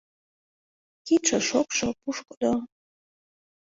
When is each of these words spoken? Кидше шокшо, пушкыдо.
Кидше 1.05 1.37
шокшо, 1.49 1.87
пушкыдо. 2.01 2.53